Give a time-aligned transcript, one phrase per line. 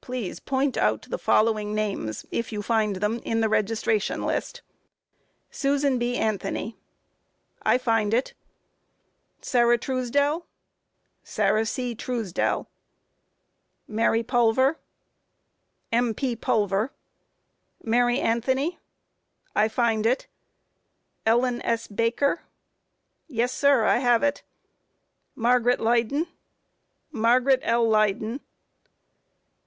[0.00, 4.62] Please point out the following names, if you find them in the registration list:
[5.50, 6.16] Susan B.
[6.16, 6.78] Anthony?
[7.66, 7.72] A.
[7.72, 8.28] I find it.
[8.32, 8.34] Q.
[9.42, 10.38] Sarah Truesdell?
[10.38, 10.44] A.
[11.22, 11.94] Sarah C.
[11.94, 12.64] Truesdell.
[12.64, 12.66] Q.
[13.88, 14.78] Mary Pulver?
[15.92, 15.94] A.
[15.96, 16.34] M.P.
[16.34, 16.88] Pulver.
[17.84, 17.90] Q.
[17.90, 18.78] Mary Anthony?
[19.54, 19.60] A.
[19.64, 20.20] I find it.
[20.20, 20.28] Q.
[21.26, 21.88] Ellen S.
[21.88, 22.40] Baker?
[23.28, 23.34] A.
[23.34, 24.36] Yes, sir; I have it.
[25.34, 25.42] Q.
[25.42, 26.22] Margaret Leyden?
[26.22, 26.26] A.
[27.18, 27.86] Margaret L.
[27.86, 28.40] Leyden.